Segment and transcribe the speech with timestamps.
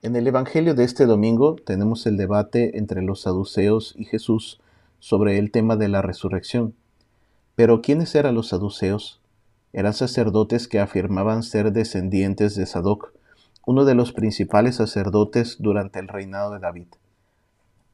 [0.00, 4.60] En el Evangelio de este domingo tenemos el debate entre los saduceos y Jesús
[5.00, 6.74] sobre el tema de la resurrección.
[7.56, 9.20] Pero ¿quiénes eran los saduceos?
[9.72, 13.12] Eran sacerdotes que afirmaban ser descendientes de Sadoc,
[13.66, 16.86] uno de los principales sacerdotes durante el reinado de David.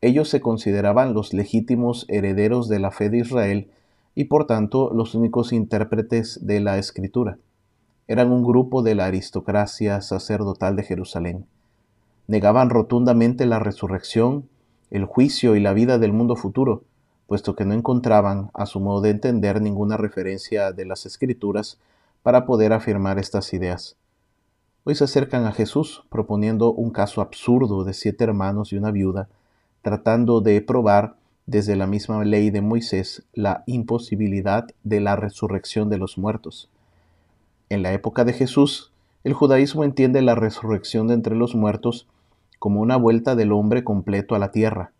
[0.02, 3.70] Ellos se consideraban los legítimos herederos de la fe de Israel
[4.14, 7.38] y por tanto los únicos intérpretes de la escritura.
[8.08, 11.46] Eran un grupo de la aristocracia sacerdotal de Jerusalén
[12.26, 14.48] negaban rotundamente la resurrección,
[14.90, 16.84] el juicio y la vida del mundo futuro,
[17.26, 21.78] puesto que no encontraban, a su modo de entender, ninguna referencia de las escrituras
[22.22, 23.96] para poder afirmar estas ideas.
[24.84, 29.28] Hoy se acercan a Jesús proponiendo un caso absurdo de siete hermanos y una viuda,
[29.82, 31.16] tratando de probar
[31.46, 36.70] desde la misma ley de Moisés la imposibilidad de la resurrección de los muertos.
[37.68, 38.93] En la época de Jesús,
[39.24, 42.06] el judaísmo entiende la resurrección de entre los muertos
[42.58, 44.92] como una vuelta del hombre completo a la tierra,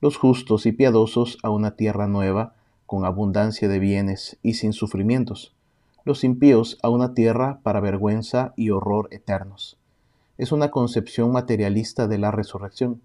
[0.00, 2.54] los justos y piadosos a una tierra nueva,
[2.86, 5.54] con abundancia de bienes y sin sufrimientos,
[6.04, 9.76] los impíos a una tierra para vergüenza y horror eternos.
[10.36, 13.00] Es una concepción materialista de la resurrección.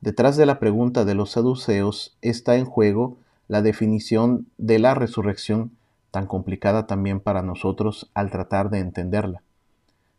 [0.00, 3.16] Detrás de la pregunta de los saduceos está en juego
[3.46, 5.70] la definición de la resurrección,
[6.10, 9.42] tan complicada también para nosotros al tratar de entenderla.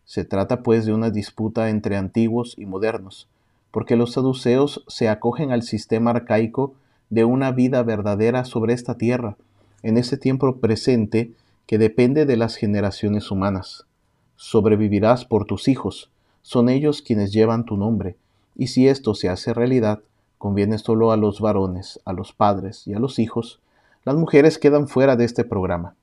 [0.05, 3.27] Se trata pues de una disputa entre antiguos y modernos,
[3.71, 6.73] porque los saduceos se acogen al sistema arcaico
[7.09, 9.37] de una vida verdadera sobre esta tierra,
[9.81, 11.31] en ese tiempo presente
[11.65, 13.85] que depende de las generaciones humanas.
[14.35, 18.15] Sobrevivirás por tus hijos, son ellos quienes llevan tu nombre,
[18.55, 20.01] y si esto se hace realidad,
[20.37, 23.59] conviene solo a los varones, a los padres y a los hijos,
[24.03, 25.95] las mujeres quedan fuera de este programa.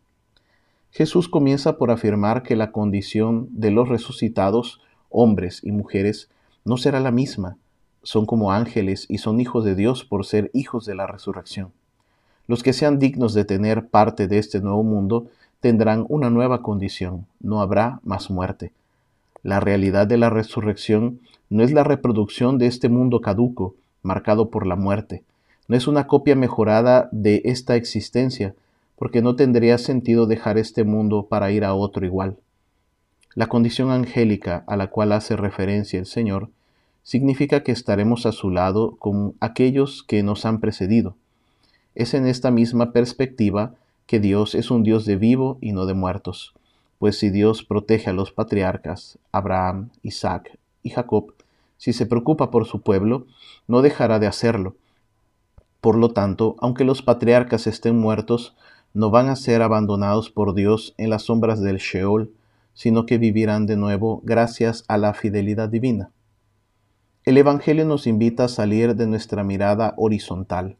[0.90, 6.28] Jesús comienza por afirmar que la condición de los resucitados, hombres y mujeres,
[6.64, 7.56] no será la misma.
[8.02, 11.72] Son como ángeles y son hijos de Dios por ser hijos de la resurrección.
[12.46, 15.26] Los que sean dignos de tener parte de este nuevo mundo
[15.60, 18.72] tendrán una nueva condición, no habrá más muerte.
[19.42, 24.66] La realidad de la resurrección no es la reproducción de este mundo caduco, marcado por
[24.66, 25.22] la muerte,
[25.70, 28.56] no es una copia mejorada de esta existencia,
[29.00, 32.36] porque no tendría sentido dejar este mundo para ir a otro igual.
[33.34, 36.50] La condición angélica a la cual hace referencia el Señor
[37.02, 41.16] significa que estaremos a su lado con aquellos que nos han precedido.
[41.94, 43.72] Es en esta misma perspectiva
[44.04, 46.52] que Dios es un Dios de vivo y no de muertos,
[46.98, 51.32] pues si Dios protege a los patriarcas, Abraham, Isaac y Jacob,
[51.78, 53.26] si se preocupa por su pueblo,
[53.66, 54.76] no dejará de hacerlo.
[55.80, 58.54] Por lo tanto, aunque los patriarcas estén muertos,
[58.92, 62.32] no van a ser abandonados por Dios en las sombras del Sheol,
[62.74, 66.10] sino que vivirán de nuevo gracias a la fidelidad divina.
[67.24, 70.76] El Evangelio nos invita a salir de nuestra mirada horizontal,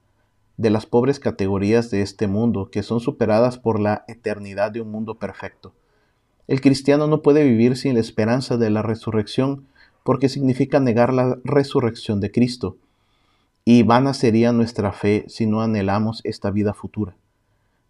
[0.56, 4.90] de las pobres categorías de este mundo que son superadas por la eternidad de un
[4.90, 5.72] mundo perfecto.
[6.48, 9.66] El cristiano no puede vivir sin la esperanza de la resurrección
[10.02, 12.76] porque significa negar la resurrección de Cristo,
[13.64, 17.14] y vana sería nuestra fe si no anhelamos esta vida futura.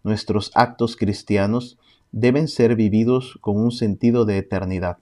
[0.03, 1.77] Nuestros actos cristianos
[2.11, 4.97] deben ser vividos con un sentido de eternidad.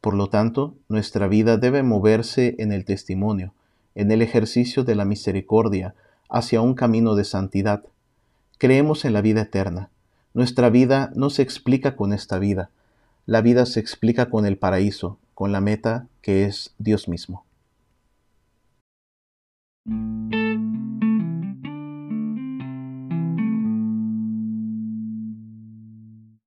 [0.00, 3.52] Por lo tanto, nuestra vida debe moverse en el testimonio,
[3.94, 5.94] en el ejercicio de la misericordia,
[6.28, 7.84] hacia un camino de santidad.
[8.58, 9.90] Creemos en la vida eterna.
[10.32, 12.70] Nuestra vida no se explica con esta vida.
[13.26, 17.44] La vida se explica con el paraíso, con la meta que es Dios mismo.